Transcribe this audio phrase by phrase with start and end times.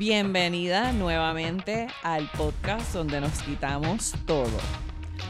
[0.00, 4.56] Bienvenida nuevamente al podcast donde nos quitamos todo,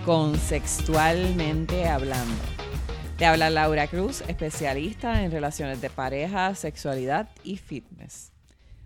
[0.04, 2.41] consexualmente hablando.
[3.19, 8.30] Te habla Laura Cruz, especialista en relaciones de pareja, sexualidad y fitness.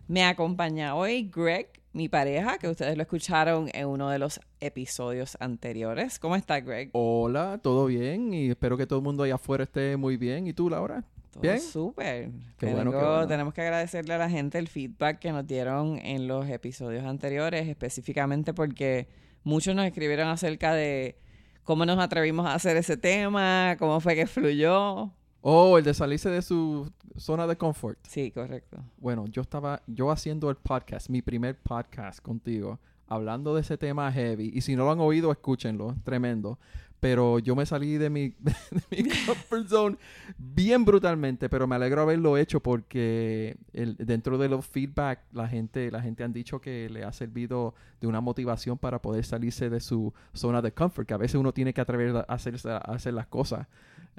[0.09, 5.37] Me acompaña hoy Greg, mi pareja, que ustedes lo escucharon en uno de los episodios
[5.39, 6.19] anteriores.
[6.19, 6.89] ¿Cómo está Greg?
[6.95, 10.47] Hola, todo bien y espero que todo el mundo allá afuera esté muy bien.
[10.47, 11.05] ¿Y tú, Laura?
[11.35, 11.61] Todo ¿Bien?
[11.61, 12.31] súper.
[12.59, 13.27] Qué bueno, qué bueno.
[13.27, 17.69] Tenemos que agradecerle a la gente el feedback que nos dieron en los episodios anteriores,
[17.69, 19.09] específicamente porque
[19.43, 21.19] muchos nos escribieron acerca de
[21.65, 25.11] cómo nos atrevimos a hacer ese tema, cómo fue que fluyó.
[25.41, 27.99] Oh, el de salirse de su zona de confort.
[28.07, 28.79] Sí, correcto.
[28.97, 34.11] Bueno, yo estaba, yo haciendo el podcast, mi primer podcast contigo, hablando de ese tema
[34.13, 34.53] heavy.
[34.55, 36.61] Y si no lo han oído, escúchenlo, tremendo.
[37.05, 39.97] Pero yo me salí de mi, de mi comfort zone
[40.39, 45.91] bien brutalmente, pero me alegro haberlo hecho porque el- dentro de los feedback la gente,
[45.91, 49.81] la gente han dicho que le ha servido de una motivación para poder salirse de
[49.81, 53.13] su zona de comfort, que a veces uno tiene que atrever a hacer, a hacer
[53.13, 53.67] las cosas.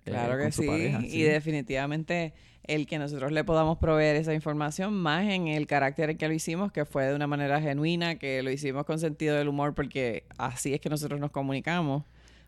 [0.05, 0.67] eh, Claro que con su sí.
[0.67, 1.23] pareja, Y sí.
[1.23, 2.33] definitivamente
[2.65, 6.35] el que nosotros le podamos proveer esa información, más en el carácter en que lo
[6.35, 10.25] hicimos, que fue de una manera genuina, que lo hicimos con sentido del humor, porque
[10.37, 12.03] así es que nosotros nos comunicamos,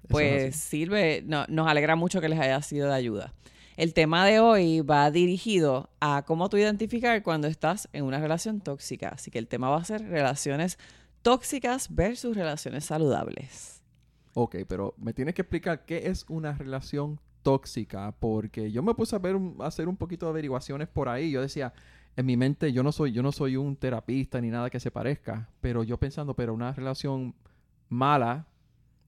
[0.08, 3.34] pues sirve, no- nos alegra mucho que les haya sido de ayuda.
[3.76, 8.60] El tema de hoy va dirigido a cómo tú identificar cuando estás en una relación
[8.60, 9.10] tóxica.
[9.10, 10.80] Así que el tema va a ser relaciones
[11.22, 13.82] tóxicas versus relaciones saludables.
[14.34, 19.16] Ok, pero me tienes que explicar qué es una relación tóxica, porque yo me puse
[19.16, 21.32] a ver un- a hacer un poquito de averiguaciones por ahí.
[21.32, 21.74] Yo decía,
[22.16, 24.90] en mi mente, yo no soy, yo no soy un terapista ni nada que se
[24.92, 27.36] parezca, pero yo pensando, pero una relación
[27.90, 28.48] mala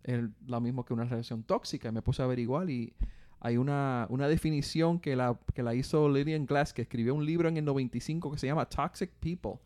[0.09, 1.91] es lo mismo que una relación tóxica.
[1.91, 2.93] Me puse a averiguar y
[3.39, 7.47] hay una, una definición que la, que la hizo Lillian Glass, que escribió un libro
[7.47, 9.59] en el 95 que se llama Toxic People.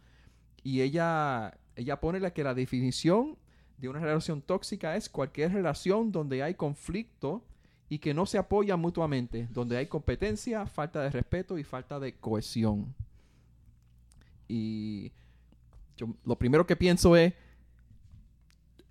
[0.63, 3.37] Y ella, ella pone la que la definición
[3.77, 7.43] de una relación tóxica es cualquier relación donde hay conflicto
[7.89, 12.15] y que no se apoyan mutuamente, donde hay competencia, falta de respeto y falta de
[12.15, 12.93] cohesión.
[14.47, 15.11] Y
[15.95, 17.33] yo lo primero que pienso es,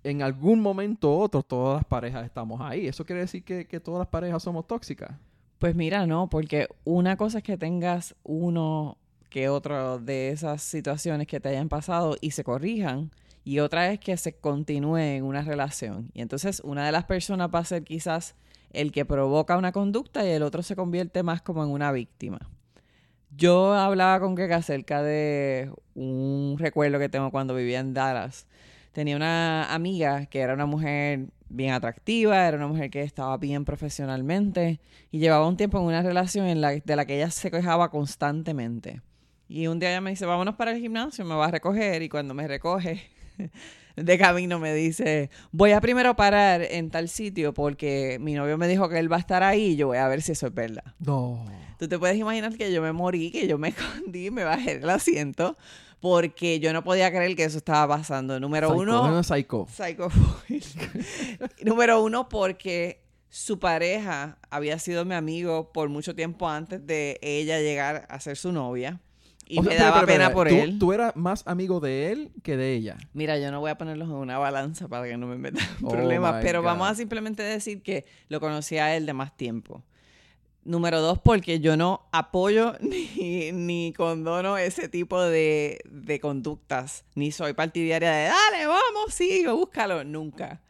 [0.03, 2.87] en algún momento u otro todas las parejas estamos ahí.
[2.87, 5.11] ¿Eso quiere decir que, todas las parejas somos tóxicas?
[5.59, 8.97] Pues mira, no, porque una cosa es que tengas uno
[9.29, 13.11] que otro de esas situaciones que te hayan pasado y se corrijan,
[13.45, 16.11] y otra es que se continúe en una relación.
[16.13, 18.35] Y entonces una de las personas va a ser quizás
[18.71, 22.39] el que provoca una conducta y el otro se convierte más como en una víctima.
[23.35, 28.47] Yo hablaba con Greg acerca de un recuerdo que tengo cuando vivía en Dallas.
[28.93, 33.65] Tenía una amiga que era una mujer bien atractiva, era una mujer que estaba bien
[33.65, 34.79] profesionalmente
[35.11, 37.89] y llevaba un tiempo en una relación en la, de la que ella se quejaba
[37.89, 39.01] constantemente.
[39.47, 42.09] Y un día ella me dice, vámonos para el gimnasio, me va a recoger y
[42.09, 43.01] cuando me recoge
[43.95, 48.67] de camino me dice, voy a primero parar en tal sitio porque mi novio me
[48.67, 50.53] dijo que él va a estar ahí y yo voy a ver si eso es
[50.53, 50.93] verdad.
[50.99, 51.43] No.
[51.79, 54.89] Tú te puedes imaginar que yo me morí, que yo me escondí, me bajé del
[54.89, 55.57] asiento
[56.03, 58.37] porque yo no podía creer que eso estaba pasando.
[58.37, 59.67] Número Psycho, uno, no psycho.
[59.69, 60.59] Psychophobia.
[61.63, 67.61] Número uno, porque su pareja había sido mi amigo por mucho tiempo antes de ella
[67.61, 68.99] llegar a ser su novia.
[69.47, 70.77] Y O me sea, daba pena por ¿Tú, él.
[70.77, 72.97] Tú eras más amigo de él que de ella.
[73.13, 75.87] Mira, yo no voy a ponerlos en una balanza para que no me metan Oh,
[75.87, 76.65] problemas, pero God.
[76.65, 79.85] vamos a simplemente decir que lo conocí a él de más tiempo.
[80.65, 87.31] Número dos, porque yo no apoyo ni, ni condono ese tipo de, de conductas, ni
[87.31, 90.61] soy partidaria de dale, vamos, sigue, búscalo, nunca.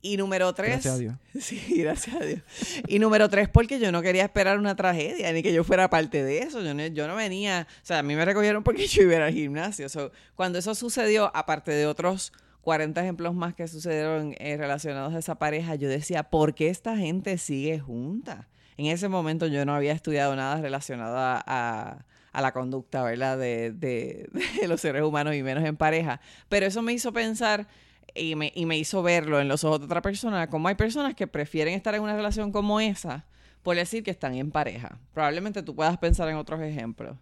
[0.00, 1.14] Y número tres, Gracias a Dios.
[1.40, 2.40] Sí, gracias a Dios.
[2.86, 6.22] Y número tres, porque yo no quería esperar una tragedia, ni que yo fuera parte
[6.22, 6.62] de eso.
[6.62, 9.32] Yo no, yo no venía, o sea, a mí me recogieron porque yo iba al
[9.32, 9.88] gimnasio.
[9.88, 15.18] So, cuando eso sucedió, aparte de otros 40 ejemplos más que sucedieron eh, relacionados a
[15.18, 18.48] esa pareja, yo decía, ¿por qué esta gente sigue junta?
[18.78, 23.36] En ese momento yo no había estudiado nada relacionado a, a- a la conducta, ¿verdad?
[23.36, 24.30] De, de-
[24.60, 26.20] de los seres humanos y menos en pareja.
[26.48, 27.66] Pero eso me hizo pensar
[28.14, 31.14] y me, y me hizo verlo en los ojos de otra persona, como hay personas
[31.14, 33.26] que prefieren estar en una relación como esa
[33.62, 34.98] por decir que están en pareja.
[35.12, 37.16] Probablemente tú puedas pensar en otros ejemplos.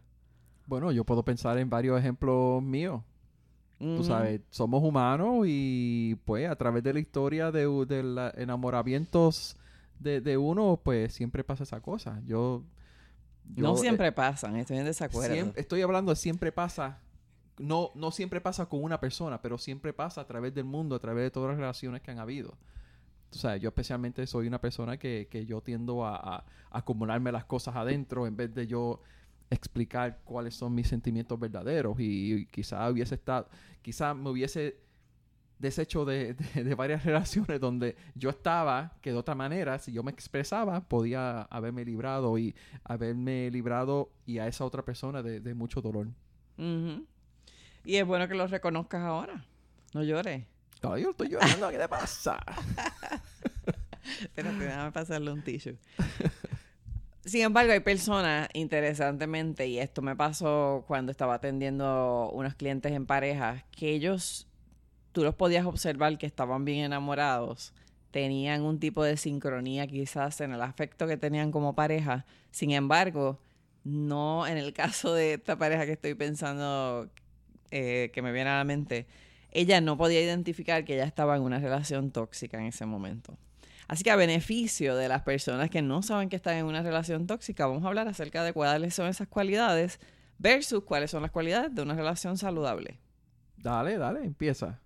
[0.66, 3.00] Bueno, yo puedo pensar en varios ejemplos míos.
[3.78, 9.56] Tú sabes, somos humanos y pues a través de la historia de, de la- enamoramientos
[9.98, 12.20] de, de uno, pues siempre pasa esa cosa.
[12.24, 12.62] Yo...
[13.56, 15.34] no yo, eh, siempre pasan, estoy en desacuerdo.
[15.34, 17.00] siem- estoy hablando de siempre pasa.
[17.58, 20.98] No, no siempre pasa con una persona, pero siempre pasa a través del mundo, a
[20.98, 22.50] través de todas las relaciones que han habido.
[23.30, 26.36] O sea, yo especialmente soy una persona que, que yo tiendo a, a-
[26.70, 29.00] a acumularme las cosas adentro en vez de yo
[29.48, 33.48] explicar cuáles son mis sentimientos verdaderos y, quizá hubiese estado,
[33.80, 34.76] quizá me hubiese
[35.58, 40.10] deshecho de, de, varias relaciones donde yo estaba, que de otra manera, si yo me
[40.10, 42.54] expresaba, podía haberme librado y
[42.84, 46.08] haberme librado y a esa otra persona de, mucho dolor.
[47.84, 49.44] Y es bueno que lo reconozcas ahora.
[49.94, 50.44] No llores.
[50.82, 51.70] No, yo estoy llorando.
[51.70, 52.38] ¿Qué te pasa?
[54.22, 55.76] Espérate, déjame pasarle un tissue.
[57.24, 63.04] Sin embargo, hay personas, interesantemente, y esto me pasó cuando estaba atendiendo unos clientes en
[63.04, 64.46] pareja, que ellos,
[65.16, 67.72] tú los podías observar que estaban bien enamorados,
[68.10, 72.26] tenían un tipo de sincronía quizás en el afecto que tenían como pareja.
[72.50, 73.40] Sin embargo,
[73.82, 77.08] no en el caso de esta pareja que estoy pensando,
[77.70, 79.06] eh, que me viene a la mente,
[79.52, 83.38] ella no podía identificar que ella estaba en una relación tóxica en ese momento.
[83.88, 87.26] Así que a beneficio de las personas que no saben que están en una relación
[87.26, 89.98] tóxica, vamos a hablar acerca de cuáles son esas cualidades
[90.36, 92.98] versus cuáles son las cualidades de una relación saludable.
[93.56, 94.82] Dale, dale, empieza.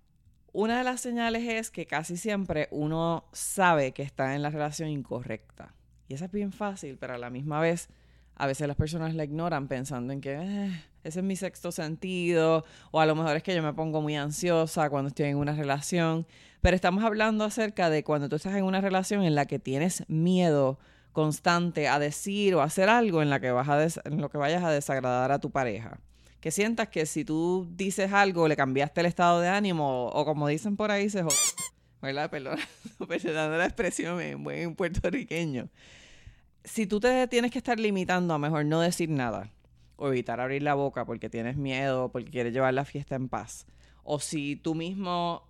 [0.53, 4.89] Una de las señales es que casi siempre uno sabe que está en la relación
[4.89, 5.73] incorrecta.
[6.09, 7.87] Y eso es bien fácil, pero a la misma vez,
[8.35, 12.65] a veces las personas la ignoran pensando en que eh, ese es mi sexto sentido,
[12.91, 15.55] o a lo mejor es que yo me pongo muy ansiosa cuando estoy en una
[15.55, 16.27] relación.
[16.59, 20.03] Pero estamos hablando acerca de cuando tú estás en una relación en la que tienes
[20.09, 20.79] miedo
[21.13, 25.39] constante a decir o hacer algo en, la en lo que vayas a desagradar a
[25.39, 25.99] tu pareja.
[26.41, 30.47] Que sientas que si tú dices algo, le cambiaste el estado de ánimo, o, como
[30.47, 31.23] dicen por ahí, se
[32.01, 32.29] ¿Verdad?
[32.29, 32.57] Perdón,
[33.07, 35.69] perdonando la expresión en buen puertorriqueño.
[36.63, 39.51] Si tú te tienes que estar limitando a mejor no decir nada,
[39.95, 43.67] o evitar abrir la boca porque tienes miedo, porque quieres llevar la fiesta en paz,
[44.03, 45.47] o si tú mismo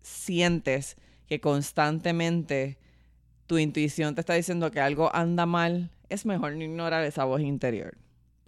[0.00, 0.96] sientes
[1.26, 2.78] que constantemente
[3.46, 7.40] tu intuición te está diciendo que algo anda mal, es mejor no ignorar esa voz
[7.40, 7.96] interior.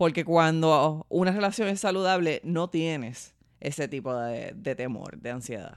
[0.01, 5.77] Porque cuando una relación es saludable, no tienes ese tipo de, temor, de ansiedad.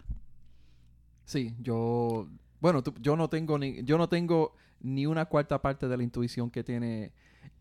[1.25, 2.29] Sí, yo,
[2.61, 6.49] bueno, yo no tengo ni, yo no tengo ni una cuarta parte de la intuición
[6.49, 7.11] que tiene,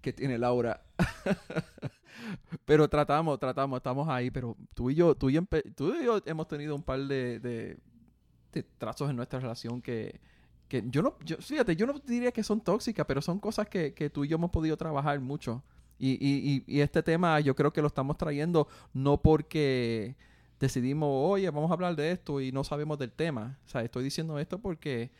[0.00, 0.84] que tiene Laura.
[2.64, 5.40] pero tratamos, tratamos, estamos ahí, pero tú y yo, tú y,
[5.74, 7.76] tú y yo hemos tenido un par de
[8.78, 10.20] trazos en nuestra relación que,
[10.68, 13.94] que yo no, yo, fíjate, yo no diría que son tóxicas, pero son cosas que,
[13.94, 15.64] que tú y yo hemos podido trabajar mucho.
[16.04, 20.16] Y, y, y, este tema yo creo que lo estamos trayendo no porque
[20.58, 23.56] decidimos, oye, vamos a hablar de esto y no sabemos del tema.
[23.66, 25.12] O sea, estoy diciendo esto porque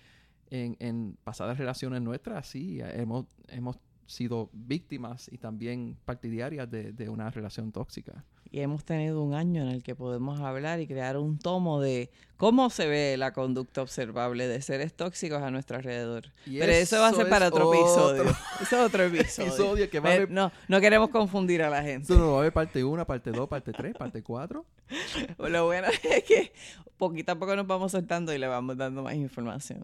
[0.50, 7.08] en, en pasadas relaciones nuestras sí hemos, hemos sido víctimas y también partidarias de, de
[7.08, 11.16] una relación tóxica y hemos tenido un año en el que podemos hablar y crear
[11.16, 16.25] un tomo de cómo se ve la conducta observable de seres tóxicos a nuestro alrededor.
[16.44, 18.25] Pero eso, va a ser para otro, episodio.
[18.60, 19.88] Eso es otro episodio.
[19.88, 22.04] que va a no, no queremos confundir a la gente.
[22.04, 24.66] Eso no va a haber parte 1, parte 2, parte 3, parte 4.
[25.38, 26.52] Lo bueno es que
[26.99, 29.82] poquito a poco nos vamos soltando y le vamos dando más información.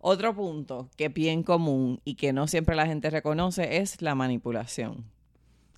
[0.00, 4.14] Otro punto que es bien común y que no siempre la gente reconoce es la
[4.14, 5.04] manipulación.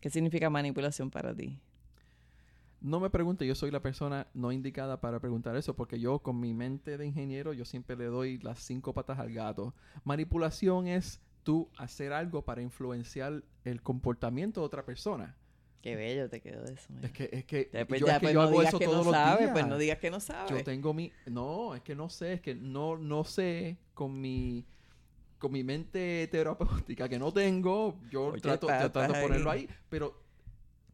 [0.01, 1.59] ¿Qué significa manipulación para ti?
[2.83, 6.41] no me pregunte, yo soy la persona no indicada para preguntar eso, porque yo con
[6.41, 9.73] mi mente de ingeniero, yo siempre le doy las cinco patas al gato.
[10.05, 15.37] Manipulación es tú hacer algo para influenciar el comportamiento de otra persona.
[15.83, 16.93] Qué bello te quedó eso.
[17.03, 19.51] Es que, es que yo, pues que yo hago eso todos los días.
[19.53, 20.51] Pues no digas que no sabes.
[20.51, 21.13] Yo tengo mi...
[21.27, 24.65] No, es que no sé, es que no, no sé con mi
[25.39, 30.23] con mi mente terapéutica que no tengo, yo trato, trato de ponerlo ahí, pero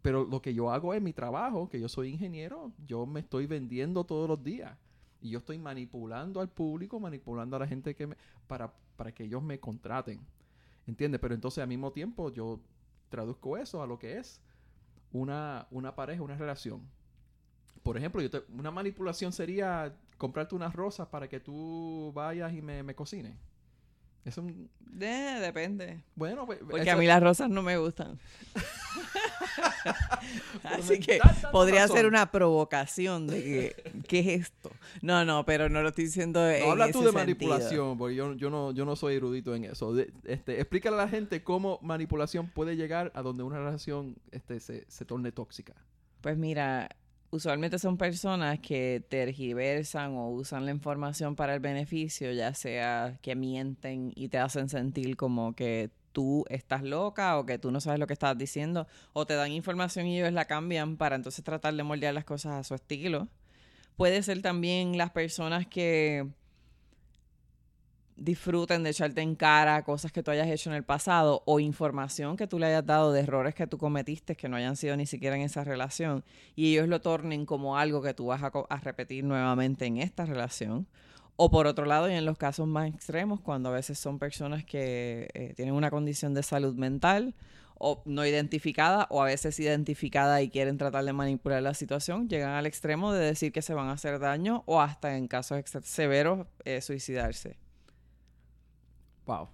[0.01, 3.47] pero lo que yo hago es mi trabajo, que yo soy ingeniero, yo me estoy
[3.47, 4.75] vendiendo todos los días.
[5.21, 8.17] Y yo estoy manipulando al público, manipulando a la gente que me,
[8.47, 10.21] para, para que ellos me contraten.
[10.87, 11.21] ¿Entiendes?
[11.21, 12.61] Pero entonces al mismo tiempo yo
[13.11, 14.41] traduzco eso a lo que es
[15.13, 16.83] una, una pareja, una relación.
[17.83, 22.83] Por ejemplo, yo una manipulación sería comprarte unas rosas para que tú vayas y me,
[22.83, 23.37] me cocines.
[24.25, 24.69] Es un...
[24.81, 26.03] depende.
[26.15, 28.19] Bueno, pues, porque a mí las rosas no me gustan.
[30.65, 31.19] Así que
[31.51, 34.71] podría ser una provocación de que, ¿qué es esto?
[35.01, 38.51] No, no, pero no lo estoy diciendo no, habla tú de manipulación, porque yo, yo,
[38.51, 39.95] no, yo no soy erudito en eso.
[40.25, 44.85] este, explícale a la gente cómo manipulación puede llegar a donde una relación este, se,
[44.89, 45.75] se torne tóxica.
[46.21, 46.89] Pues mira,
[47.31, 53.35] usualmente son personas que tergiversan o usan la información para el beneficio, ya sea que
[53.35, 58.01] mienten y te hacen sentir como que tú estás loca o que tú no sabes
[58.01, 61.75] lo que estás diciendo, o te dan información y ellos la cambian para entonces tratar
[61.75, 63.29] de moldear las cosas a su estilo.
[63.97, 66.27] Puede ser también las personas que
[68.19, 72.37] disfruten de echarte en cara cosas que tú hayas hecho en el pasado o información
[72.37, 75.07] que tú le hayas dado de errores que tú cometiste que no hayan sido ni
[75.07, 76.25] siquiera en esa relación
[76.57, 80.87] y ellos lo tornen como algo que tú vas a, repetir nuevamente en esta relación.
[81.37, 84.65] O por otro lado, y en los casos más extremos, cuando a veces son personas
[84.65, 87.35] que eh, tienen una condición de salud mental
[87.79, 92.51] o no identificada o a veces identificada y quieren tratar de manipular la situación, llegan
[92.51, 96.47] al extremo de decir que se van a hacer daño o hasta en casos severos
[96.65, 97.68] eh, suicidarse.
[99.29, 99.51] Wow.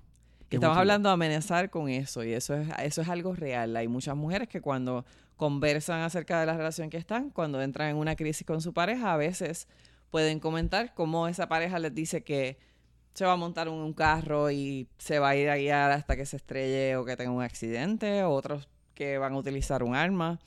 [0.50, 3.74] Estamos hablando de amenazar con eso y eso es, eso es algo real.
[3.74, 5.04] Hay muchas mujeres que cuando
[5.36, 9.12] conversan acerca de la relación que están, cuando entran en una crisis con su pareja,
[9.12, 9.66] a veces
[10.10, 12.56] pueden comentar cómo esa pareja les dice que
[13.14, 16.14] se va a montar en un carro y se va a ir a guiar hasta
[16.14, 19.96] que se estrelle o que tenga un accidente, o otros que van a utilizar un
[19.96, 20.38] arma.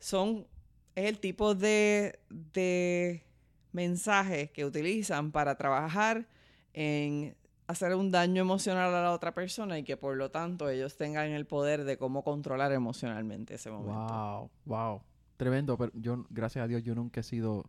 [0.00, 0.48] Son,
[0.96, 3.22] es el tipo de, de
[3.70, 6.26] mensajes que utilizan para trabajar
[6.72, 7.36] en
[7.66, 11.30] hacer un daño emocional a la otra persona y que por lo tanto ellos tengan
[11.30, 14.12] el poder de cómo controlar emocionalmente ese momento.
[14.12, 15.02] Wow, wow.
[15.36, 17.64] Tremendo, pero yo, gracias a Dios, yo nunca he sido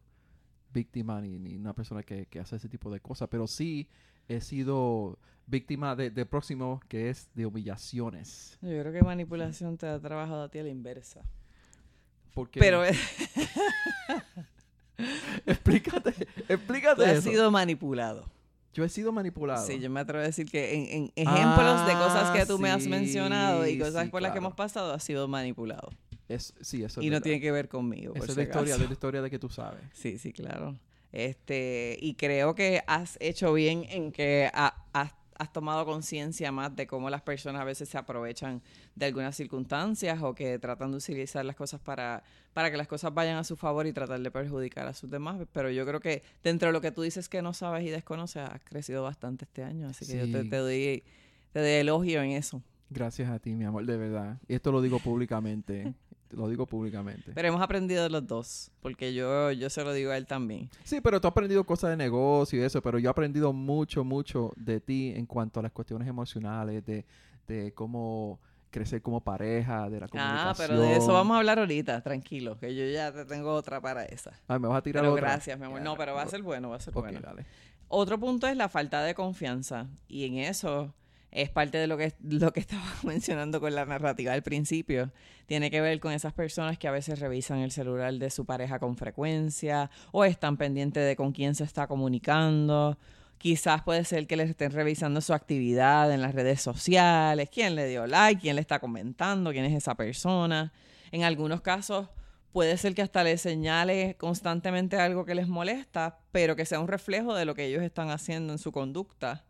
[0.72, 3.88] víctima ni, ni una persona que, que, hace ese tipo de cosas, pero sí
[4.28, 8.58] he sido víctima de, de, próximo que es de humillaciones.
[8.62, 11.22] Yo creo que manipulación te ha trabajado a ti a la inversa.
[12.34, 12.60] Porque...
[12.60, 12.84] Pero...
[15.46, 16.14] explícate,
[16.50, 17.04] explícate.
[17.04, 18.35] Tú has sido manipulado.
[18.76, 19.66] Yo he sido manipulado.
[19.66, 22.86] Sí, yo me atrevo a decir que en, ejemplos de cosas que tú me has
[22.88, 25.92] mencionado y cosas por las que hemos pasado, has sido manipulado.
[26.28, 28.14] Es, sí, eso y no tiene que ver conmigo.
[28.16, 29.82] Esa es la historia, de la historia de que tú sabes.
[29.94, 30.78] Sí, sí, claro.
[31.14, 36.88] Este, y creo que has hecho bien en que has has tomado conciencia más de
[36.88, 38.62] cómo las personas a veces se aprovechan
[38.96, 42.24] de algunas circunstancias o que tratan de utilizar las cosas para,
[42.54, 45.46] para que las cosas vayan a su favor y tratar de perjudicar a sus demás.
[45.52, 48.44] Pero yo creo que dentro de lo que tú dices que no sabes y desconoces,
[48.44, 49.88] has crecido bastante este año.
[49.88, 51.04] Así que yo te, te, doy,
[51.52, 52.62] te doy elogio en eso.
[52.90, 54.40] Gracias a ti, mi amor, de verdad.
[54.48, 55.94] Y esto lo digo públicamente.
[56.32, 57.32] Lo digo públicamente.
[57.34, 60.70] Pero hemos aprendido de los dos, porque yo, yo se lo digo a él también.
[60.84, 64.04] Sí, pero tú has aprendido cosas de negocio y eso, pero yo he aprendido mucho,
[64.04, 67.06] mucho de ti en cuanto a las cuestiones emocionales, de,
[67.48, 68.40] de cómo
[68.76, 70.50] crecer como pareja, de la comunicación.
[70.50, 73.80] Ah, pero de eso vamos a hablar ahorita, tranquilo, que yo ya te tengo otra
[73.80, 74.34] para esa.
[74.50, 75.30] Ah, me vas a tirar pero otra.
[75.30, 75.82] gracias, mi amor.
[75.82, 77.22] no, pero va a ser bueno, va a ser bueno.
[77.22, 77.46] Dale.
[77.88, 79.88] Otro punto es la falta de confianza.
[80.10, 80.94] Y en eso
[81.36, 85.12] es parte de lo que, lo que estaba mencionando con la narrativa al principio.
[85.46, 88.80] Tiene que ver con esas personas que a veces revisan el celular de su pareja
[88.80, 92.98] con frecuencia o están pendientes de con quién se está comunicando.
[93.38, 97.86] Quizás puede ser que les estén revisando su actividad en las redes sociales, quién le
[97.88, 100.72] dio like, quién le está comentando, quién es esa persona.
[101.12, 102.08] En algunos casos
[102.54, 106.88] puede ser que hasta les señale constantemente algo que les molesta, pero que sea un
[106.88, 109.44] reflejo de lo que ellos están haciendo en su conducta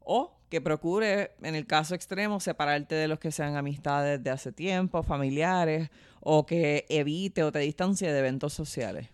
[0.00, 4.52] o que procure, en el caso extremo, separarte de los que sean amistades de hace
[4.52, 5.90] tiempo, familiares,
[6.20, 9.08] o que evite o te distancie de eventos sociales.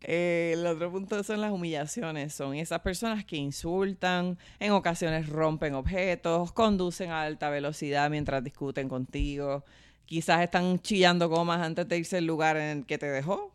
[0.00, 2.34] Eh, el otro punto son las humillaciones.
[2.34, 8.88] Son esas personas que insultan, en ocasiones rompen objetos, conducen a alta velocidad mientras discuten
[8.88, 9.64] contigo.
[10.04, 13.52] Quizás están chillando gomas antes de irse al lugar en el que te dejó,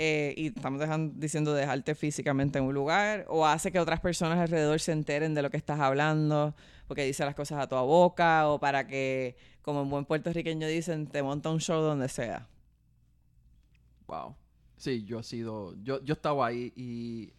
[0.00, 0.80] eh, y estamos
[1.14, 5.42] diciendo dejarte físicamente en un lugar, o hace que otras personas alrededor se enteren de
[5.42, 6.54] lo que estás hablando,
[6.86, 11.08] porque dice las cosas a tu boca, o para que, como en buen puertorriqueño dicen,
[11.08, 12.46] te monta un show donde sea.
[14.06, 14.36] Wow.
[14.76, 17.32] Sí, yo he sido, yo, yo estaba ahí y,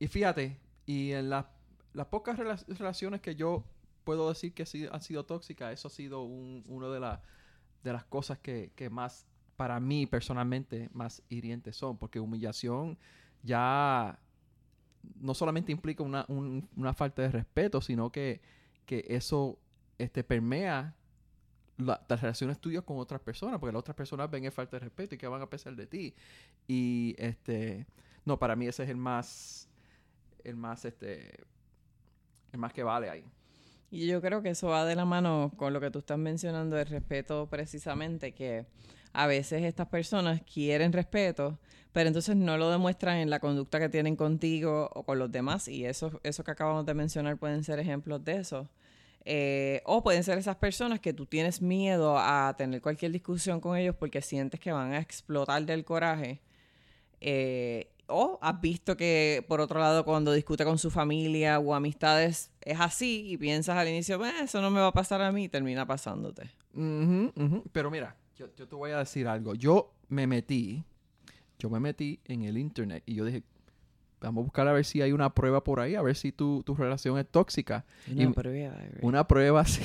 [0.00, 1.46] y fíjate, y en las
[2.10, 3.64] pocas relaciones que yo
[4.02, 7.18] puedo decir que han sido tóxicas, eso ha sido un, una de,
[7.84, 12.98] de las cosas que, que más para mí personalmente más hirientes son, porque humillación
[13.42, 14.18] ya
[15.20, 18.40] no solamente implica una, una falta de respeto, sino que,
[18.86, 19.58] que eso
[19.98, 20.94] este, permea
[21.76, 25.14] las relaciones tuyas con otras personas, porque las otras personas ven el falta de respeto
[25.14, 26.14] y que van a pesar de ti.
[26.68, 27.86] Y este,
[28.24, 29.68] no, para mí ese es el más,
[30.44, 31.44] el más, este,
[32.52, 33.24] el más que vale ahí.
[33.90, 36.78] Y yo creo que eso va de la mano con lo que tú estás mencionando,
[36.78, 38.66] el respeto precisamente, que
[39.14, 41.58] a veces estas personas quieren respeto,
[41.92, 45.68] pero entonces no lo demuestran en la conducta que tienen contigo o con los demás.
[45.68, 48.68] Y eso, eso que acabamos de mencionar pueden ser ejemplos de eso.
[49.24, 53.76] Eh, o pueden ser esas personas que tú tienes miedo a tener cualquier discusión con
[53.78, 56.42] ellos porque sientes que van a explotar del coraje.
[57.20, 62.50] Eh, o has visto que, por otro lado, cuando discute con su familia o amistades,
[62.60, 65.86] es así y piensas al inicio, eso no me va a pasar a mí, termina
[65.86, 66.50] pasándote.
[67.72, 69.54] Pero mira, yo, yo, te voy a decir algo.
[69.54, 70.84] Yo me metí,
[71.58, 73.42] yo me metí en el internet y yo dije,
[74.20, 76.62] vamos a buscar a ver si hay una prueba por ahí, a ver si tu,
[76.62, 77.84] tu relación es tóxica.
[78.10, 78.76] Una Y- prueba.
[79.02, 79.82] Una prueba, sí.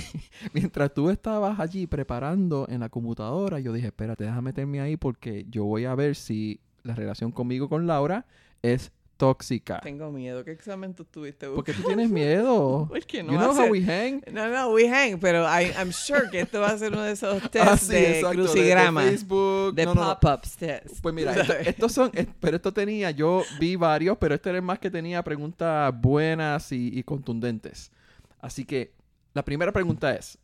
[0.54, 5.46] Mientras tú estabas allí preparando en la computadora, yo dije, espérate, déjame meterme ahí porque
[5.50, 8.26] yo voy a ver si la relación conmigo con Laura
[8.62, 9.82] es tóxica.
[9.82, 10.44] Tengo miedo.
[10.46, 11.48] ¿Qué examen tú tuviste?
[11.50, 12.88] Porque tú tienes miedo.
[12.90, 14.24] Porque no you know ser- how we hang?
[14.32, 17.12] No, no, we hang, pero I, I'm sure que esto va a ser uno de
[17.12, 19.04] esos tests Ah, sí, de exacto, crucigrama.
[19.04, 19.76] De, Facebook.
[19.76, 21.02] De No, pop-ups test.
[21.02, 24.64] Pues mira, esto- estos son, pero esto tenía, yo vi varios, pero este era el
[24.64, 27.92] más que tenía preguntas buenas y, y contundentes.
[28.40, 28.94] Así que
[29.34, 30.38] la primera pregunta es,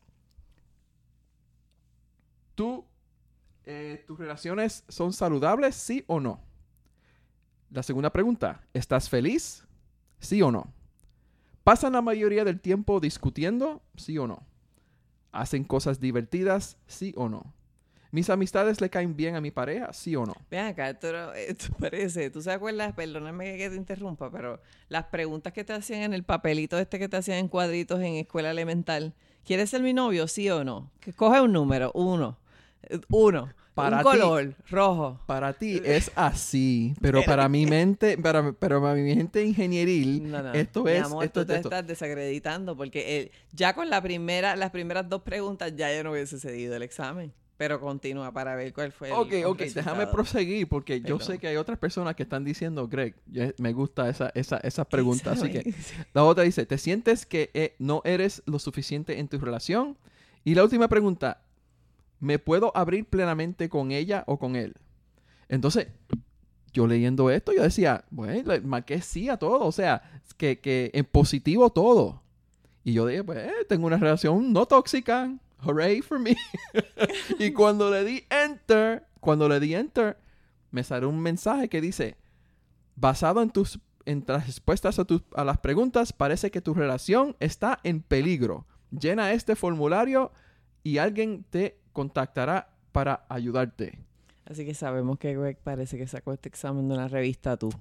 [2.55, 2.85] ¿tú,
[3.65, 6.41] eh, tus relaciones son saludables, sí o no?
[7.75, 9.65] La segunda pregunta, ¿estás feliz?
[10.19, 10.73] ¿Sí o no?
[11.65, 13.81] ¿Pasan la mayoría del tiempo discutiendo?
[13.97, 14.47] ¿Sí o no?
[15.33, 16.77] ¿Hacen cosas divertidas?
[16.87, 17.53] ¿Sí o no?
[18.11, 19.91] ¿Mis amistades le caen bien a mi pareja?
[19.91, 20.35] ¿Sí o no?
[20.49, 25.51] Vean acá, esto, esto parece, tú se acuerdas, perdóname que te interrumpa, pero las preguntas
[25.51, 29.13] que te hacían en el papelito este que te hacían en cuadritos en escuela elemental,
[29.43, 30.91] ¿quieres ser mi novio, sí o no?
[31.01, 32.39] Que coge un número, uno,
[32.83, 34.09] eh, uno, Para un ti.
[34.09, 35.19] color, rojo.
[35.27, 40.41] Para ti es así, pero para mi mente, para, pero para mi mente ingenieril, No,
[40.41, 43.89] no, esto mi es, amor, esto, tú te esto- estás desacreditando porque eh, ya con
[43.89, 47.31] la primera, las primeras dos preguntas ya yo no hubiese cedido el examen.
[47.57, 50.11] Pero continúa para ver cuál fue Ok, el ok, déjame resultado.
[50.11, 51.21] proseguir porque yo Perdón.
[51.21, 54.85] sé que hay otras personas que están diciendo, Greg, yo- me gusta esa, esa, esas
[54.91, 55.73] preguntas, así que
[56.13, 59.97] la otra dice, ¿te sientes que eh, no eres lo suficiente en tu relación?
[60.43, 61.41] Y la última pregunta,
[62.19, 64.75] ¿me puedo abrir plenamente con ella o con él?
[65.49, 65.87] Entonces,
[66.73, 70.01] yo leyendo esto, yo decía, bueno, marqué sí a todo, o sea,
[70.37, 72.21] que, que en positivo todo.
[72.83, 76.35] Y yo dije, pues, tengo una relación no tóxica, hooray for me.
[77.39, 80.17] y cuando le di enter, cuando le di enter,
[80.71, 82.17] me salió un mensaje que dice,
[82.95, 87.35] basado en tus en las respuestas a, tus- a las preguntas, parece que tu relación
[87.39, 88.67] está en peligro.
[88.91, 90.31] Llena este formulario
[90.83, 93.97] y alguien te contactará para ayudarte.
[94.45, 97.71] Así que sabemos que Greg parece que sacó este examen de una revista tú.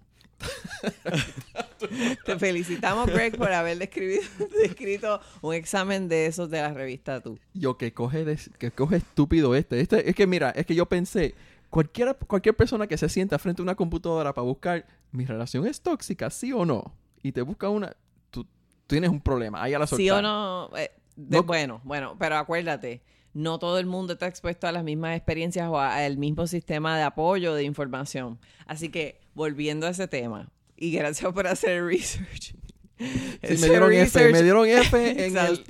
[2.24, 3.77] Te felicitamos, Greg, por haber
[4.62, 7.38] descrito un examen de esos de la revista tú.
[7.53, 9.81] Yo que coge, de- que coge estúpido este.
[9.81, 10.09] este.
[10.09, 11.35] Es que mira, es que yo pensé,
[11.70, 15.81] cualquiera, cualquier persona que se sienta frente a una computadora para buscar, mi relación es
[15.83, 17.94] tóxica, sí o no, y te busca una,
[18.31, 18.46] tú
[18.87, 22.37] tienes un problema, ahí a la Sí o no, eh, de- No- bueno, bueno, pero
[22.38, 23.03] acuérdate,
[23.35, 27.03] no todo el mundo está expuesto a las mismas experiencias o al mismo sistema de
[27.03, 28.38] apoyo de información.
[28.66, 32.55] Así que, volviendo a ese tema, y gracias por hacer research.
[32.99, 35.64] Sí, me dieron F, me dieron F en el...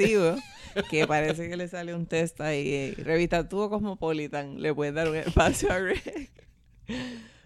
[0.91, 2.69] que parece que le sale un test ahí.
[2.69, 6.31] eh, Revista Tú o Cosmopolitan, le puedes dar un espacio a Greg.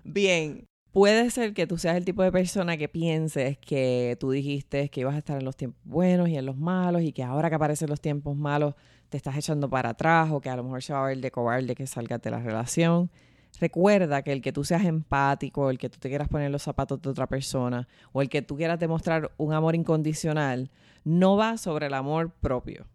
[0.04, 4.88] Bien, puede ser que tú seas el tipo de persona que pienses que tú dijiste
[4.88, 7.50] que ibas a estar en los tiempos buenos y en los malos y que ahora
[7.50, 8.74] que aparecen los tiempos malos
[9.08, 11.30] te estás echando para atrás o que a lo mejor se va a ver de
[11.30, 13.10] cobarde que salgas de la relación.
[13.60, 17.00] Recuerda que el que tú seas empático, el que tú te quieras poner los zapatos
[17.00, 20.70] de otra persona o el que tú quieras demostrar un amor incondicional
[21.04, 22.86] no va sobre el amor propio.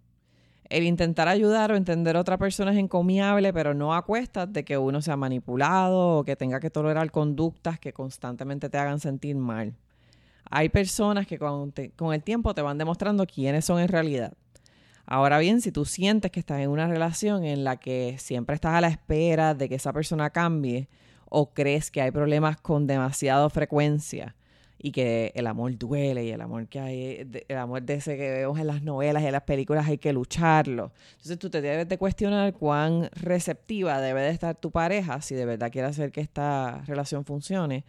[0.69, 4.63] El intentar ayudar o entender a otra persona es encomiable, pero no a cuestas de
[4.63, 9.35] que uno sea manipulado o que tenga que tolerar conductas que constantemente te hagan sentir
[9.35, 9.75] mal.
[10.49, 14.33] Hay personas que con el tiempo te van demostrando quiénes son en realidad.
[15.05, 18.73] Ahora bien, si tú sientes que estás en una relación en la que siempre estás
[18.73, 20.87] a la espera de que esa persona cambie
[21.29, 24.35] o crees que hay problemas con demasiada frecuencia
[24.77, 28.29] y que el amor duele y el amor que hay, el amor de ese que
[28.31, 30.91] vemos en las novelas y en las películas hay que lucharlo.
[31.11, 35.45] Entonces tú te debes de cuestionar cuán receptiva debe de estar tu pareja si de
[35.45, 37.85] verdad quiere hacer que esta relación funcione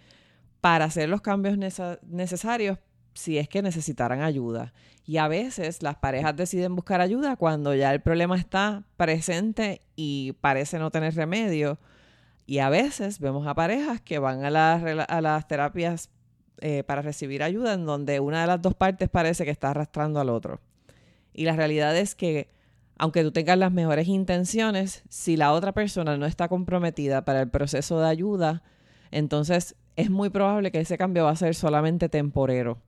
[0.61, 2.79] para hacer los cambios necesarios
[3.15, 4.73] si es que necesitaran ayuda.
[5.07, 10.33] Y a veces las parejas deciden buscar ayuda cuando ya el problema está presente y
[10.41, 11.79] parece no tener remedio.
[12.47, 16.11] Y a veces vemos a parejas que van a las, a las terapias
[16.59, 20.21] eh, para recibir ayuda en donde una de las dos partes parece que está arrastrando
[20.21, 20.61] al otro.
[21.33, 22.49] Y la realidad es que
[22.97, 27.51] aunque tú tengas las mejores intenciones, si la otra persona no está comprometida para el
[27.51, 28.63] proceso de ayuda,
[29.11, 32.79] entonces es muy probable que ese cambio va a ser solamente temporero,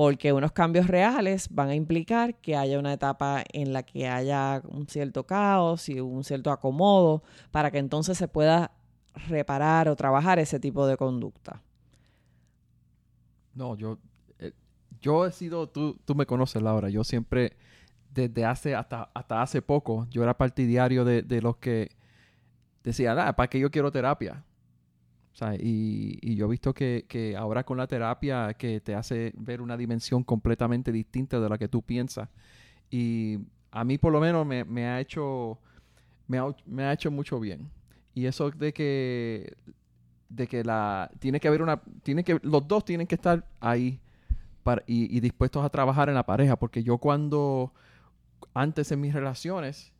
[0.00, 4.62] porque unos cambios reales van a implicar que haya una etapa en la que haya
[4.66, 8.70] un cierto caos y un cierto acomodo para que entonces se pueda
[9.28, 11.60] reparar o trabajar ese tipo de conducta.
[13.52, 13.98] No, yo,
[14.38, 14.54] eh,
[15.02, 17.58] yo he sido, tú, tú me conoces, Laura, yo siempre,
[18.10, 21.90] desde hace, hasta, hasta hace poco, yo era partidario de, de los que
[22.82, 24.46] decían, ah, ¿para qué yo quiero terapia?
[25.58, 29.62] Y, y yo he visto que, que ahora con la terapia que te hace ver
[29.62, 32.28] una dimensión completamente distinta de la que tú piensas.
[32.90, 33.38] Y
[33.70, 35.58] a mí por lo menos me, me ha hecho
[36.26, 37.70] me ha, me ha hecho mucho bien.
[38.14, 39.56] Y eso de que
[40.28, 43.98] de que la tiene que haber una tiene que los dos tienen que estar ahí
[44.62, 47.72] para, y, y dispuestos a trabajar en la pareja porque yo cuando
[48.54, 49.92] antes en mis relaciones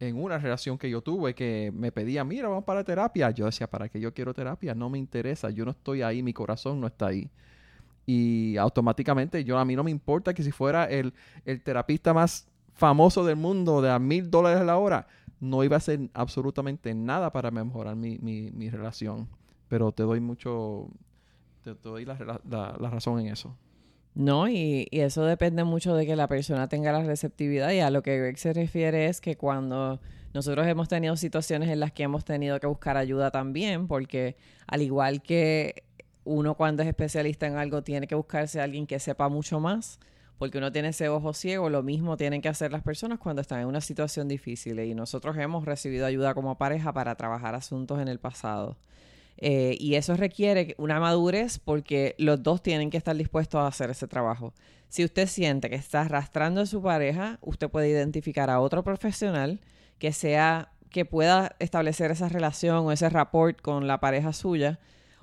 [0.00, 3.30] en una relación que yo tuve que me pedía, mira, vamos para terapia.
[3.30, 4.74] Yo decía, ¿para qué yo quiero terapia?
[4.74, 7.30] No me interesa, yo no estoy ahí, mi corazón no está ahí.
[8.06, 11.12] Y automáticamente yo a mí no me importa que si fuera el,
[11.44, 15.06] el terapista más famoso del mundo de a mil dólares a la hora,
[15.38, 19.28] no iba a hacer absolutamente nada para mejorar mi, mi, mi relación.
[19.68, 20.88] Pero te doy mucho,
[21.62, 23.54] te, te doy la, la, la razón en eso.
[24.14, 27.90] No, y, y, eso depende mucho de que la persona tenga la receptividad y a
[27.90, 30.00] lo que Greg se refiere es que cuando
[30.34, 34.82] nosotros hemos tenido situaciones en las que hemos tenido que buscar ayuda también, porque al
[34.82, 35.84] igual que
[36.24, 39.98] uno cuando es especialista en algo tiene que buscarse a alguien que sepa mucho más,
[40.38, 43.60] porque uno tiene ese ojo ciego, lo mismo tienen que hacer las personas cuando están
[43.60, 48.08] en una situación difícil y nosotros hemos recibido ayuda como pareja para trabajar asuntos en
[48.08, 48.76] el pasado.
[49.40, 53.90] Eh, y eso requiere una madurez porque los dos tienen que estar dispuestos a hacer
[53.90, 54.52] ese trabajo.
[54.88, 59.60] Si usted siente que está arrastrando a su pareja, usted puede identificar a otro profesional
[59.98, 64.78] que sea que pueda establecer esa relación o ese rapport con la pareja suya.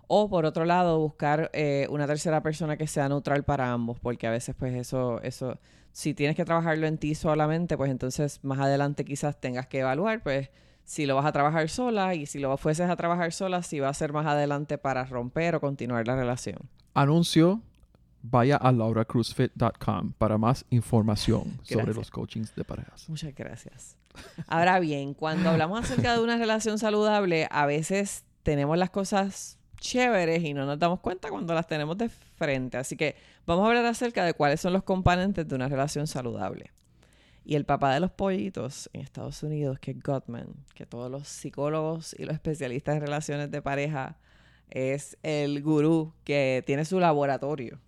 [0.07, 4.25] O por otro lado, buscar eh, una tercera persona que sea neutral para ambos, porque
[4.25, 5.59] a veces pues eso, eso,
[5.91, 10.23] si tienes que trabajarlo en ti solamente, pues entonces más adelante quizás tengas que evaluar,
[10.23, 10.49] pues
[10.87, 13.89] si lo vas a trabajar sola y si lo fueses a trabajar sola, si va
[13.89, 16.57] a ser más adelante para romper o continuar la relación.
[16.93, 17.61] Anuncio,
[18.23, 23.09] vaya a lauracruzfit.com para más información sobre los coachings de parejas.
[23.09, 23.97] Muchas gracias.
[24.47, 30.41] Ahora bien, cuando hablamos acerca de una relación saludable, a veces tenemos las cosas chéveres
[30.41, 32.77] y no nos damos cuenta cuando las tenemos de frente.
[32.77, 36.71] Así que vamos a hablar acerca de cuáles son los componentes de una relación saludable.
[37.49, 41.29] Y el papá de los pollitos en Estados Unidos, que es Gottman, que todos los
[41.29, 44.17] psicólogos y los especialistas en relaciones de pareja
[44.69, 47.79] es el gurú que tiene su laboratorio.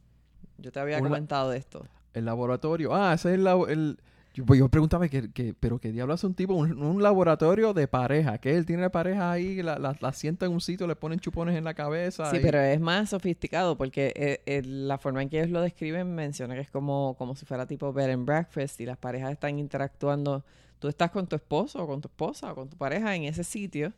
[0.59, 1.85] Yo te había comentado de esto.
[2.13, 2.95] El laboratorio.
[2.95, 3.99] Ah, ese es el, el,
[4.39, 6.53] yo, pues yo preguntaba, que, que, ¿pero qué diablo hace un tipo?
[6.53, 8.37] Un, un, laboratorio de pareja.
[8.37, 11.19] Que él tiene la pareja ahí, la, la, la, sienta en un sitio, le ponen
[11.19, 12.31] chupones en la cabeza.
[12.31, 12.39] Sí, y...
[12.39, 16.55] pero es más sofisticado porque eh, eh, la forma en que ellos lo describen menciona
[16.55, 20.45] que es como, como si fuera tipo bed and breakfast y las parejas están interactuando.
[20.79, 23.43] Tú estás con tu esposo o con tu esposa o con tu pareja en ese
[23.43, 23.91] sitio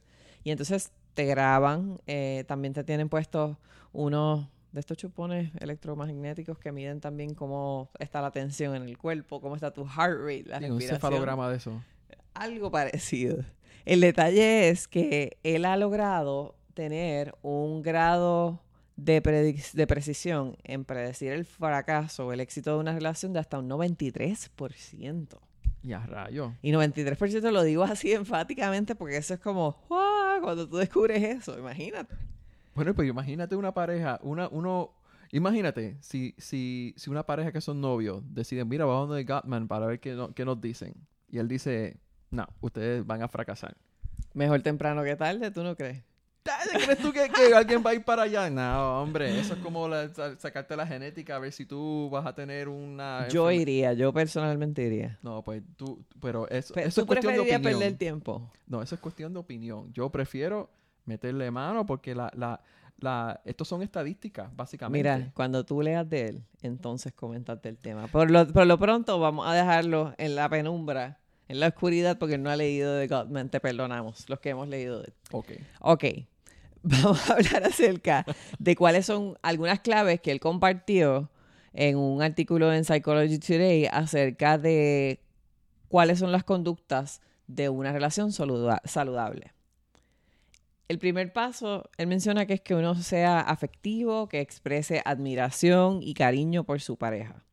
[0.43, 2.01] y entonces te graban.
[2.07, 3.57] Eh, también te tienen puestos
[3.93, 9.41] unos de estos chupones electromagnéticos que miden también cómo está la tensión en el cuerpo,
[9.41, 10.75] cómo está tu heart rate, la sí, respiración.
[10.75, 11.83] un cefalograma de eso.
[12.33, 13.43] Algo parecido.
[13.85, 18.61] El detalle es que él ha logrado tener un grado
[18.95, 19.21] de,
[19.73, 23.69] de precisión en predecir el fracaso o el éxito de una relación de hasta un
[23.69, 25.39] 93%.
[25.83, 26.53] Y a rayo.
[26.61, 30.41] Y 93% lo digo así enfáticamente porque eso es como, ¡wow!
[30.41, 32.15] Cuando tú descubres eso, imagínate.
[32.75, 34.93] Bueno, pues imagínate una pareja, una, uno,
[35.31, 39.87] imagínate, si, si, si una pareja que son novios deciden, mira, vamos donde Gottman para
[39.87, 40.93] ver qué, no, qué nos dicen.
[41.29, 41.97] Y él dice,
[42.29, 43.75] no, ustedes van a fracasar.
[44.33, 46.03] Mejor temprano que tarde, ¿tú no crees?
[46.43, 48.49] ¿Crees tú que, que, alguien va a ir para allá?
[48.49, 52.33] No, hombre, eso es como la, sacarte la genética a ver si tú vas a
[52.33, 53.27] tener una...
[53.27, 55.19] Yo iría, yo personalmente iría.
[55.21, 57.61] No, pues tú, pero eso, pero eso ¿tú es cuestión de opinión.
[57.61, 58.51] perder tiempo?
[58.65, 59.93] No, eso es cuestión de opinión.
[59.93, 60.71] Yo prefiero
[61.05, 62.61] meterle mano porque la, la,
[62.99, 64.97] la, estos son estadísticas, básicamente.
[64.97, 68.07] Mira, cuando tú leas de él, entonces comentate el tema.
[68.07, 72.37] Por lo, por lo pronto vamos a dejarlo en la penumbra, en la oscuridad, porque
[72.37, 73.49] no ha leído de Gottman.
[73.49, 75.13] Te perdonamos, los que hemos leído de él.
[75.31, 75.51] Ok.
[75.79, 76.05] Ok.
[76.83, 78.25] Vamos a hablar acerca
[78.57, 81.29] de cuáles son algunas claves que él compartió
[81.73, 85.21] en un artículo en Psychology Today acerca de
[85.87, 89.51] cuáles son las conductas de una relación saludable.
[90.91, 96.13] El primer paso, él menciona que es que uno sea afectivo, que exprese admiración y
[96.13, 97.45] cariño por su pareja.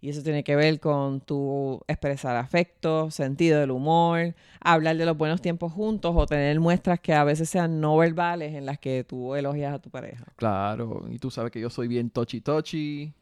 [0.00, 5.18] Y eso tiene que ver con tu expresar afecto, sentido del humor, hablar de los
[5.18, 9.04] buenos tiempos juntos o tener muestras que a veces sean no verbales en las que
[9.04, 10.24] tú elogias a tu pareja.
[10.36, 13.12] Claro, y tú sabes que yo soy bien tochi tochi.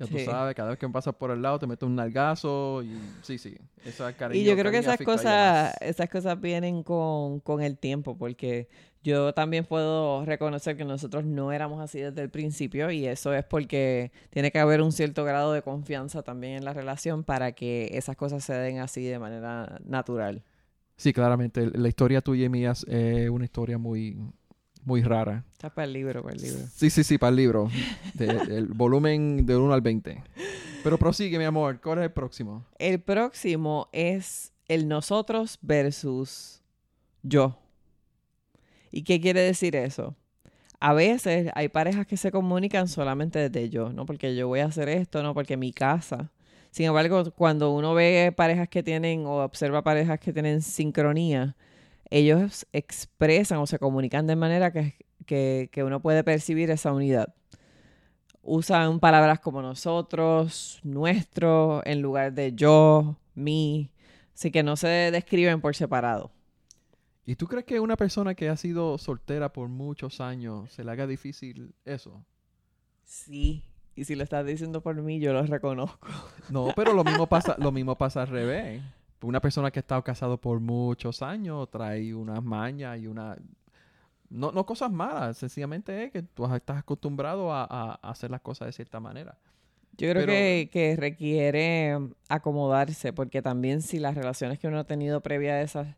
[0.00, 0.14] Ya sí.
[0.14, 2.98] tú sabes, cada vez que me pasas por el lado te meto un nalgazo y
[3.20, 3.54] sí, sí.
[3.84, 8.16] Esa cariño, y yo creo que esas cosas, esas cosas vienen con, con el tiempo,
[8.16, 8.70] porque
[9.02, 13.44] yo también puedo reconocer que nosotros no éramos así desde el principio y eso es
[13.44, 17.90] porque tiene que haber un cierto grado de confianza también en la relación para que
[17.92, 20.42] esas cosas se den así de manera natural.
[20.96, 21.70] Sí, claramente.
[21.74, 24.16] La historia tuya y mía es eh, una historia muy
[24.84, 25.44] muy rara.
[25.52, 26.60] Está para el libro, para el libro.
[26.74, 27.68] Sí, sí, sí, para el libro.
[28.14, 30.22] De- el volumen de 1 al 20.
[30.82, 31.80] Pero prosigue, mi amor.
[31.80, 32.64] ¿Cuál es el próximo?
[32.78, 36.62] El próximo es el nosotros versus
[37.22, 37.58] yo.
[38.90, 40.16] ¿Y qué quiere decir eso?
[40.80, 44.64] A veces hay parejas que se comunican solamente desde yo, no porque yo voy a
[44.66, 46.30] hacer esto, no porque mi casa.
[46.70, 51.54] Sin embargo, cuando uno ve parejas que tienen o observa parejas que tienen sincronía,
[52.10, 54.94] ellos expresan o se comunican de manera que,
[55.26, 57.34] que, que uno puede percibir esa unidad.
[58.42, 63.90] Usan palabras como nosotros, nuestro, en lugar de yo, mi.
[64.34, 66.32] Así que no se describen por separado.
[67.26, 70.90] ¿Y tú crees que una persona que ha sido soltera por muchos años se le
[70.90, 72.24] haga difícil eso?
[73.04, 73.62] Sí.
[73.94, 76.08] Y si lo estás diciendo por mí, yo lo reconozco.
[76.48, 78.82] No, pero lo mismo pasa, lo mismo pasa al revés.
[79.22, 83.36] Una persona que ha estado casado por muchos años trae unas mañas y una...
[84.28, 88.72] No, no cosas malas, sencillamente es que tú estás acostumbrado a, hacer las cosas de
[88.72, 89.36] cierta manera.
[89.98, 94.84] Yo creo Pero- que, que requiere acomodarse, porque también si las relaciones que uno ha
[94.84, 95.96] tenido previa a esas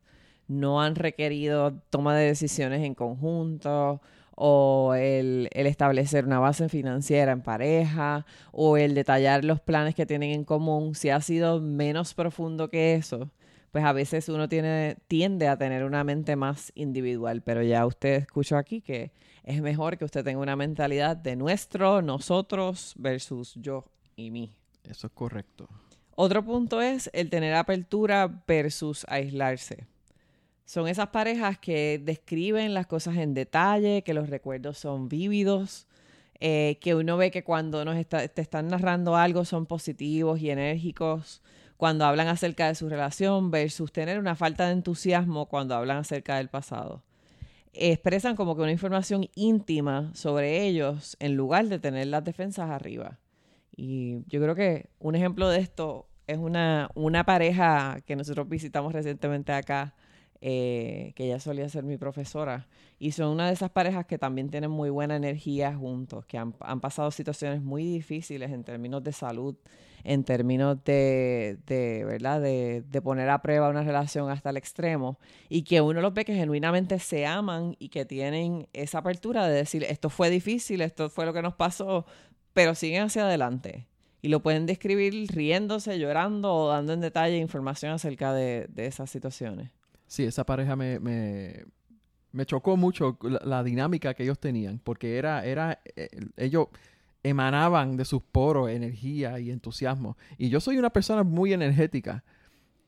[0.48, 4.00] no han requerido toma de decisiones en conjunto,
[4.36, 10.06] o el, el establecer una base financiera en pareja, o el detallar los planes que
[10.06, 13.30] tienen en común, si ha sido menos profundo que eso,
[13.72, 18.22] pues a veces uno tiene, tiende a tener una mente más individual, pero ya usted
[18.22, 19.12] escuchó aquí que
[19.44, 24.54] es mejor que usted tenga una mentalidad de nuestro, nosotros versus yo y mí.
[24.84, 25.68] Eso es correcto.
[26.14, 29.86] Otro punto es el tener apertura versus aislarse.
[30.72, 35.86] Son esas parejas que describen las cosas en detalle, que los recuerdos son vívidos,
[36.40, 41.42] eh, que uno ve que cuando nos te están narrando algo son positivos y enérgicos,
[41.76, 46.38] cuando hablan acerca de su relación versus tener una falta de entusiasmo cuando hablan acerca
[46.38, 47.02] del pasado.
[47.74, 53.18] Expresan como que una información íntima sobre ellos en lugar de tener las defensas arriba.
[53.76, 58.94] Y yo creo que un ejemplo de esto es una, una pareja que nosotros visitamos
[58.94, 59.94] recientemente acá,
[60.44, 62.66] eh, que ella solía ser mi profesora.
[62.98, 66.54] Y son una de esas parejas que también tienen muy buena energía juntos, que han,
[66.60, 69.54] han pasado situaciones muy difíciles en términos de salud,
[70.02, 72.40] en términos de, de ¿verdad?
[72.40, 75.16] De, de poner a prueba una relación hasta el extremo,
[75.48, 79.54] y que uno los ve que genuinamente se aman y que tienen esa apertura de
[79.54, 82.04] decir, esto fue difícil, esto fue lo que nos pasó,
[82.52, 83.86] pero siguen hacia adelante.
[84.22, 89.08] Y lo pueden describir riéndose, llorando o dando en detalle información acerca de, de esas
[89.08, 89.70] situaciones.
[90.12, 91.64] Sí, esa pareja me, me,
[92.32, 96.66] me chocó mucho la, dinámica que ellos tenían, porque era, era, eh, ellos
[97.22, 100.18] emanaban de sus poros energía y entusiasmo.
[100.36, 102.24] Y yo soy una persona muy energética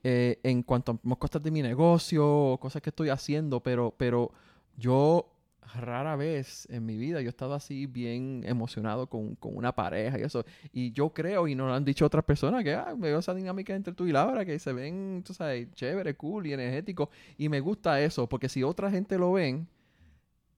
[0.02, 4.30] eh, en cuanto a cosas de mi negocio, cosas que estoy haciendo, pero, pero
[4.76, 5.33] yo
[5.74, 10.18] rara vez en mi vida yo he estado así bien emocionado con, con una pareja
[10.18, 10.44] y eso.
[10.72, 13.74] Y yo creo, y nos lo han dicho otras personas, que ah, veo esa dinámica
[13.74, 17.10] entre tú y Laura, que se ven, tú sabes, chévere, cool y energético.
[17.38, 19.68] Y me gusta eso, porque si otra gente lo ven,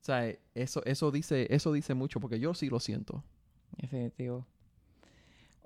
[0.00, 0.38] ¿sabes?
[0.54, 3.22] Eso, eso, dice, eso dice mucho, porque yo sí lo siento.
[3.76, 4.46] Definitivo.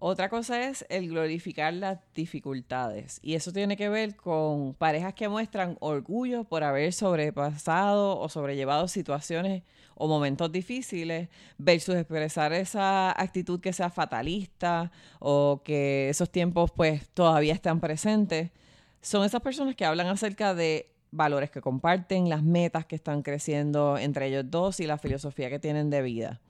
[0.03, 3.21] Otra cosa es el glorificar las dificultades.
[3.23, 8.89] Y eso tiene que ver con parejas que muestran orgullo por haber sobrepasado o sobrellevado
[8.89, 9.63] situaciones
[9.95, 17.07] o momentos difíciles versus expresar esa actitud que sea fatalista o que esos tiempos pues
[17.11, 18.53] todavía están presentes.
[19.03, 23.99] Son esas personas que hablan acerca de valores que comparten, las metas que están creciendo
[23.99, 26.41] entre ellos dos y la filosofía que tienen de vida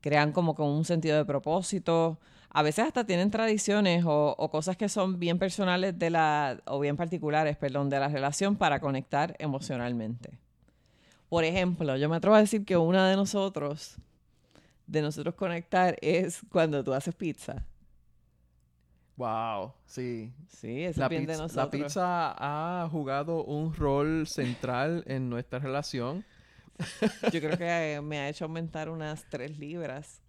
[0.00, 2.18] crean como con un sentido de propósito.
[2.56, 6.80] A veces hasta tienen tradiciones o, o, cosas que son bien personales de la, o
[6.80, 10.38] bien particulares, perdón, de la relación para conectar emocionalmente.
[11.28, 13.96] Por ejemplo, yo me atrevo a decir que una de nosotros,
[14.86, 17.62] de nosotros conectar, es cuando tú haces pizza.
[19.18, 20.32] Wow, sí.
[20.48, 21.66] Sí, eso la es bien pizza, de nosotros.
[21.66, 26.24] La pizza ha jugado un rol central en nuestra relación.
[27.30, 30.22] Yo creo que me ha hecho aumentar unas tres libras.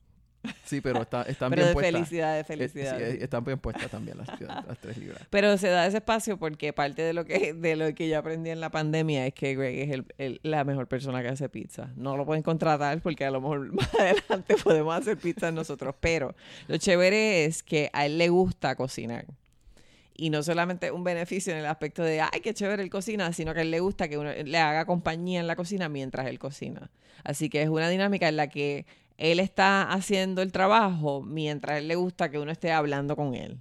[0.63, 1.93] Sí, pero está, están pero bien de puestas.
[1.93, 2.97] felicidad, de Eh, felicidad.
[2.97, 5.21] sí, están bien puestas también las, las tres libras.
[5.29, 8.49] Pero se da ese espacio porque parte de lo que de lo que yo aprendí
[8.49, 11.89] en la pandemia es que Greg es el, el- la mejor persona que hace pizza.
[11.95, 15.95] No lo pueden contratar porque a lo mejor más adelante podemos hacer pizza nosotros.
[15.99, 16.33] Pero
[16.67, 19.25] lo chévere es que a él le gusta cocinar.
[20.15, 23.53] Y no solamente un beneficio en el aspecto de, ay, qué chévere él cocina, sino
[23.53, 26.39] que a él le gusta que uno le haga compañía en la cocina mientras él
[26.39, 26.89] cocina.
[27.23, 28.85] Así que es una dinámica en la que
[29.17, 33.57] él está haciendo el trabajo mientras él le gusta que uno esté hablando con él.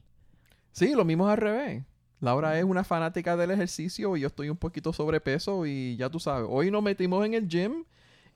[0.73, 1.85] Sí, lo mismo es al revés.
[2.21, 6.19] Laura es una fanática del ejercicio y yo estoy un poquito sobrepeso y ya tú
[6.19, 7.85] sabes, hoy nos metimos en el gym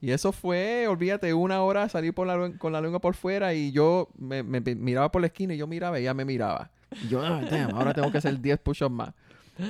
[0.01, 3.73] Y eso fue, olvídate, una hora salir por la, con la lengua por fuera y
[3.73, 6.71] yo me, me miraba por la esquina y yo miraba y ella me miraba.
[7.05, 7.43] Y yo, ah,
[7.75, 9.15] ahora tengo que hacer 10 push-ups más.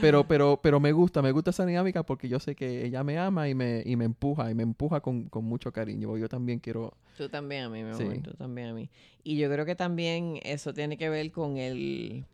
[0.00, 3.18] Pero, pero, pero me gusta, me gusta esa dinámica porque yo sé que ella me
[3.18, 6.16] ama y me, y me empuja, y me empuja con, con mucho cariño.
[6.16, 6.94] Yo también quiero...
[7.16, 8.90] Tú también a mí, mi amor, tú también a mí.
[9.22, 12.24] Y yo creo que también eso tiene que ver con el...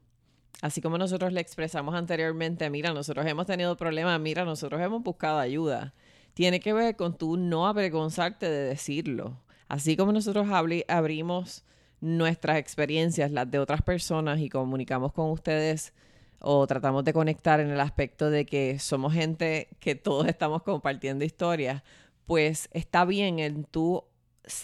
[0.62, 5.38] Así como nosotros le expresamos anteriormente, mira, nosotros hemos tenido problemas, mira, nosotros hemos buscado
[5.38, 5.92] ayuda.
[6.34, 9.38] Tiene que ver con tú no avergonzarte de decirlo.
[9.68, 10.46] Así como nosotros
[10.88, 11.64] abrimos
[12.00, 15.92] nuestras experiencias, las de otras personas y comunicamos con ustedes
[16.38, 21.24] o tratamos de conectar en el aspecto de que somos gente que todos estamos compartiendo
[21.24, 21.82] historias,
[22.26, 24.04] pues está bien en tú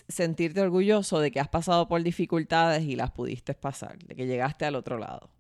[0.09, 4.65] sentirte orgulloso de que has pasado por dificultades y las pudiste pasar, de que llegaste
[4.65, 5.31] al otro lado.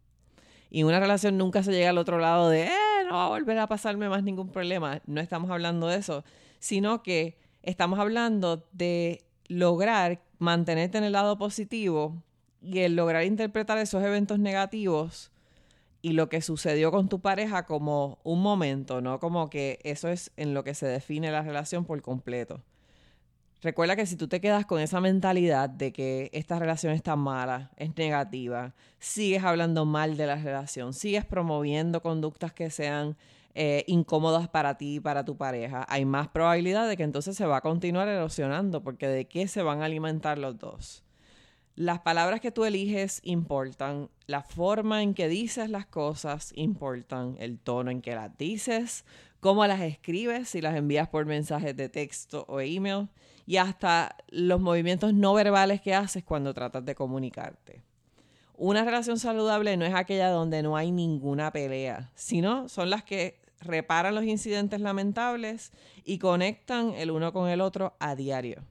[0.70, 3.58] Y una relación nunca se llega al otro lado de, eh, no va a volver
[3.58, 5.02] a pasarme más ningún problema.
[5.06, 6.24] No estamos hablando de eso,
[6.58, 12.22] sino que estamos hablando de lograr mantenerte en el lado positivo
[12.62, 15.31] y el lograr interpretar esos eventos negativos
[16.02, 20.32] y lo que sucedió con tu pareja como un momento, no como que eso es
[20.36, 22.62] en lo que se define la relación por completo.
[23.62, 27.70] Recuerda que si tú te quedas con esa mentalidad de que esta relación está mala,
[27.76, 33.16] es negativa, sigues hablando mal de la relación, sigues promoviendo conductas que sean
[33.54, 37.46] eh, incómodas para ti y para tu pareja, hay más probabilidad de que entonces se
[37.46, 41.04] va a continuar erosionando, porque de qué se van a alimentar los dos.
[41.74, 47.58] Las palabras que tú eliges importan, la forma en que dices las cosas importan, el
[47.58, 49.06] tono en que las dices,
[49.40, 53.08] cómo las escribes, si las envías por mensajes de texto o email,
[53.46, 57.82] y hasta los movimientos no verbales que haces cuando tratas de comunicarte.
[58.54, 63.40] Una relación saludable no es aquella donde no hay ninguna pelea, sino son las que
[63.60, 65.72] reparan los incidentes lamentables
[66.04, 68.62] y conectan el uno con el otro a diario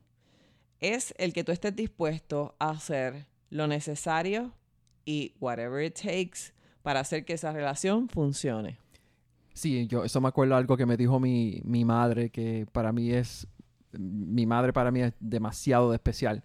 [0.81, 4.53] es el que tú estés dispuesto a hacer lo necesario
[5.05, 8.79] y whatever it takes para hacer que esa relación funcione.
[9.53, 13.11] Sí, yo eso me acuerdo algo que me dijo mi, mi madre, que para mí
[13.11, 13.47] es,
[13.91, 16.43] mi madre para mí es demasiado especial.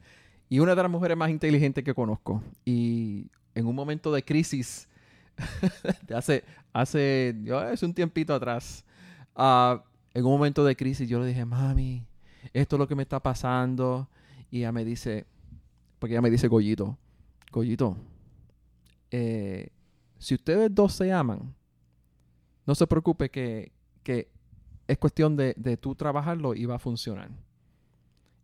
[0.48, 2.42] Y una de las mujeres más inteligentes que conozco.
[2.64, 4.88] Y en un momento de crisis,
[6.14, 8.84] hace, hace, hace un tiempito atrás,
[9.34, 12.04] ah, en un momento de crisis yo le dije, mami,
[12.52, 14.08] esto es lo que me está pasando.
[14.56, 15.26] Y ella me dice,
[15.98, 16.96] porque ella me dice, Goyito,
[17.52, 17.98] Goyito,
[19.10, 19.68] eh,
[20.18, 21.54] si ustedes dos se aman,
[22.64, 23.70] no se preocupe que,
[24.02, 24.30] que
[24.88, 27.28] es cuestión de, de tú trabajarlo y va a funcionar.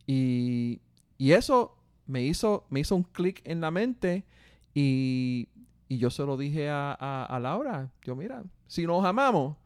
[0.07, 0.83] Y,
[1.17, 4.27] y eso me hizo, me hizo un clic en la mente
[4.75, 5.49] y,
[5.89, 7.91] y, yo se lo dije a, a, a Laura.
[8.03, 9.57] Yo, mira, si nos amamos,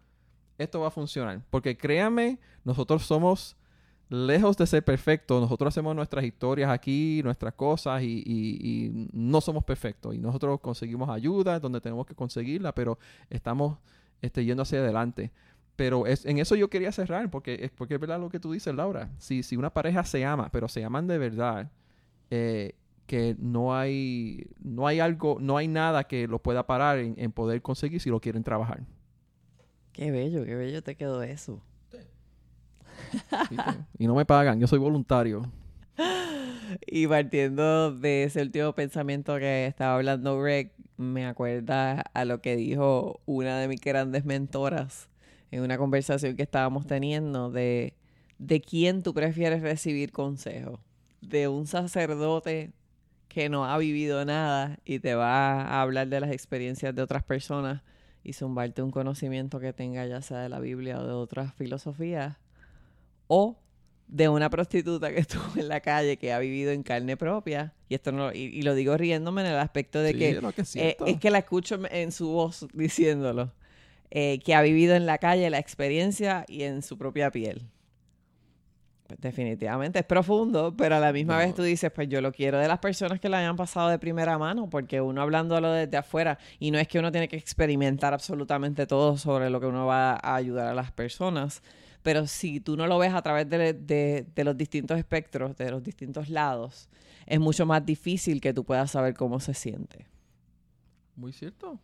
[0.58, 1.42] esto va a funcionar.
[1.50, 3.56] Porque créanme, nosotros somos
[4.08, 10.14] lejos de ser perfectos, nosotros hacemos nuestras historias aquí, nuestras cosas y, no somos perfectos.
[10.14, 12.98] Y nosotros conseguimos ayuda donde tenemos que conseguirla, pero
[13.30, 13.78] estamos
[14.22, 15.32] este, yendo hacia adelante.
[15.74, 18.52] Pero es, en eso yo quería cerrar, porque es, porque es verdad lo que tú
[18.52, 19.10] dices, Laura.
[19.18, 21.70] Si, si una pareja se ama, pero se aman de verdad,
[22.30, 22.74] eh,
[23.06, 27.30] que no hay, no hay algo, no hay nada que lo pueda parar en, en
[27.30, 28.84] poder conseguir si lo quieren trabajar.
[29.92, 31.62] Qué bello, qué bello te quedó eso
[33.98, 35.50] y no me pagan, yo soy voluntario.
[36.86, 42.56] Y partiendo de ese último pensamiento que estaba hablando Greg, me acuerda a lo que
[42.56, 45.08] dijo una de mis grandes mentoras
[45.50, 47.94] en una conversación que estábamos teniendo de,
[48.38, 50.80] de quién tú prefieres recibir consejo.
[51.20, 52.72] De un sacerdote
[53.28, 57.22] que no ha vivido nada y te va a hablar de las experiencias de otras
[57.22, 57.82] personas
[58.22, 62.38] y zumbarte un conocimiento que tenga ya sea de la Biblia o de otras filosofías
[63.28, 63.58] o
[64.08, 67.74] de una prostituta que estuvo en la calle que ha vivido en carne propia.
[67.88, 70.40] Y esto no y, lo digo riéndome en el aspecto de que,
[70.74, 73.52] eh, es, que la escucho en su voz diciéndolo
[74.10, 77.62] eh, que ha vivido en la calle la experiencia y en su propia piel.
[79.06, 82.58] Pues definitivamente es profundo pero a la misma vez tú dices pues yo lo quiero
[82.58, 86.38] de las personas que lo hayan pasado de primera mano porque uno hablándolo desde afuera
[86.58, 90.14] y no es que uno tiene que experimentar absolutamente todo sobre lo que uno va
[90.14, 91.62] a ayudar a las personas
[92.06, 96.28] pero si tú no lo ves a través de, los distintos espectros, de los distintos
[96.28, 96.88] lados,
[97.26, 100.06] es mucho más difícil que tú puedas saber cómo se siente.
[101.16, 101.80] Muy cierto.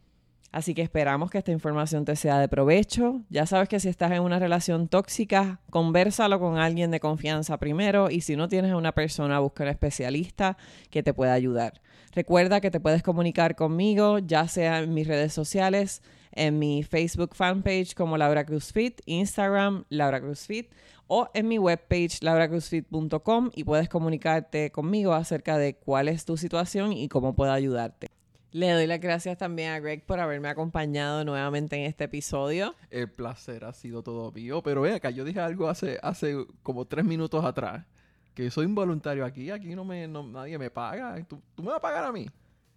[0.52, 3.22] Así que esperamos que esta información te sea de provecho.
[3.30, 8.08] Ya sabes que si estás en una relación tóxica, conversalo con alguien de confianza primero
[8.08, 10.56] y si no tienes a una persona, busca un especialista
[10.90, 11.82] que te pueda ayudar.
[12.12, 16.00] Recuerda que te puedes comunicar conmigo, ya sea en mis redes sociales,
[16.32, 20.70] en mi Facebook fanpage como Laura Cruz Fit, Instagram Laura Cruz Fit,
[21.06, 26.92] o en mi webpage lauracruzfit.com y puedes comunicarte conmigo acerca de cuál es tu situación
[26.92, 28.08] y cómo puedo ayudarte.
[28.52, 32.74] Le doy las gracias también a Greg por haberme acompañado nuevamente en este episodio.
[32.90, 34.62] El placer ha sido todo mío.
[34.62, 37.86] Pero ve acá, yo dije algo hace, hace como tres minutos atrás.
[38.34, 39.50] Que soy un voluntario aquí.
[39.50, 41.22] Aquí no me, no- nadie me paga.
[41.26, 42.26] ¿Tú, tú me vas a pagar a mí?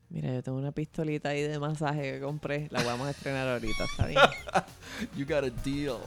[0.10, 2.68] Mira, yo tengo una pistolita ahí de masaje que compré.
[2.72, 4.22] La vamos a estrenar ahorita, ¿está bien?
[5.18, 6.00] You got a deal.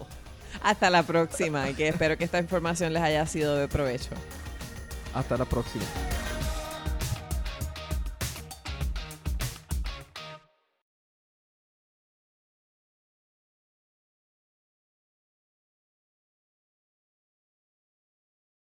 [0.63, 4.11] Hasta la próxima y que espero que esta información les haya sido de provecho.
[5.15, 5.85] Hasta la próxima.